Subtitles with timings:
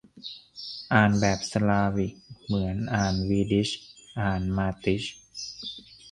[0.93, 2.13] อ่านแบบสลาวิก
[2.45, 3.69] เหมือน อ่านวีดิช
[4.21, 5.03] อ่านมาติช